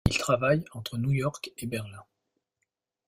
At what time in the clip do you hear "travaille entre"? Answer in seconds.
0.17-0.97